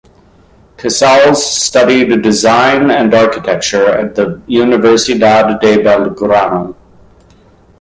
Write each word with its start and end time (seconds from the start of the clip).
Casals 0.77 1.45
studied 1.63 2.23
design 2.23 2.89
and 2.89 3.13
architecture 3.13 3.85
at 3.87 4.15
the 4.15 4.41
Universidad 4.49 5.59
de 5.59 5.77
Belgrano. 5.77 6.75